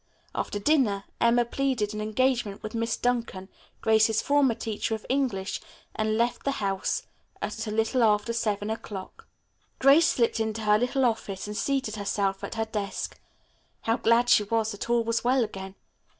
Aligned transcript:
After 0.33 0.57
dinner 0.57 1.03
Emma 1.19 1.45
pleaded 1.45 1.93
an 1.93 2.01
engagement 2.01 2.63
with 2.63 2.73
Miss 2.73 2.97
Duncan, 2.97 3.49
Grace's 3.81 4.19
former 4.19 4.55
teacher 4.55 4.95
of 4.95 5.05
English, 5.09 5.61
and 5.95 6.17
left 6.17 6.43
the 6.43 6.53
house 6.57 7.03
at 7.39 7.67
a 7.67 7.69
little 7.69 8.01
after 8.01 8.33
seven 8.33 8.71
o'clock. 8.71 9.27
Grace 9.77 10.07
slipped 10.07 10.39
into 10.39 10.61
her 10.61 10.79
little 10.79 11.05
office 11.05 11.45
and 11.45 11.55
seated 11.55 11.97
herself 11.97 12.43
at 12.43 12.55
her 12.55 12.65
desk. 12.65 13.19
How 13.81 13.97
glad 13.97 14.27
she 14.27 14.41
was 14.41 14.71
that 14.71 14.89
all 14.89 15.03
was 15.03 15.23
well 15.23 15.43
again. 15.43 15.75